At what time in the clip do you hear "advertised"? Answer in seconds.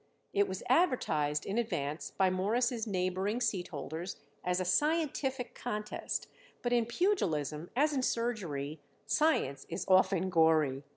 0.67-1.45